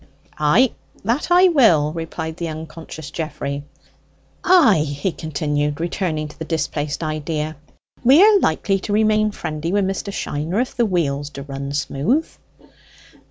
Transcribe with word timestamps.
"Ay, 0.39 0.71
that 1.03 1.27
I 1.29 1.49
will," 1.49 1.93
replied 1.93 2.37
the 2.37 2.47
unconscious 2.47 3.11
Geoffrey. 3.11 3.63
"Ay," 4.43 4.77
he 4.79 5.11
continued, 5.11 5.79
returning 5.79 6.27
to 6.27 6.39
the 6.39 6.43
displaced 6.43 7.03
idea, 7.03 7.55
"we 8.03 8.19
are 8.23 8.39
likely 8.39 8.79
to 8.79 8.93
remain 8.93 9.29
friendly 9.29 9.71
wi' 9.71 9.81
Mr. 9.81 10.11
Shiner 10.11 10.59
if 10.59 10.75
the 10.75 10.87
wheels 10.87 11.29
d'run 11.29 11.71
smooth." 11.73 12.27